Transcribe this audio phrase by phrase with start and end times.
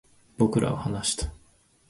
[0.39, 1.31] 僕らは話した